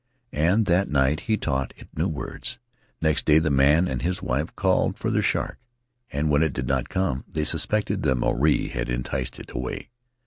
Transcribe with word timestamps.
And 0.33 0.65
that 0.65 0.89
night 0.89 1.19
he 1.29 1.37
taught 1.37 1.75
it 1.77 1.87
new 1.95 2.07
words. 2.07 2.57
Next 3.03 3.23
day 3.23 3.37
the 3.37 3.51
man 3.51 3.87
and 3.87 4.01
his 4.01 4.19
wife 4.19 4.55
called 4.55 4.95
to 5.01 5.11
their 5.11 5.21
shark; 5.21 5.59
and 6.11 6.31
when 6.31 6.41
it 6.41 6.53
did 6.53 6.65
not 6.67 6.89
come 6.89 7.23
they 7.27 7.43
suspected 7.43 8.01
that 8.01 8.15
Maruae 8.17 8.67
had 8.69 8.89
enticed 8.89 9.37
it 9.37 9.51
away. 9.51 9.91